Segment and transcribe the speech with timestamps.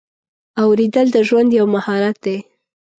[0.63, 2.37] اورېدل د ژوند یو مهارت دی.